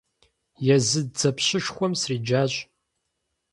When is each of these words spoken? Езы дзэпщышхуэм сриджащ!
Езы 0.75 1.01
дзэпщышхуэм 1.13 1.93
сриджащ! 2.01 2.53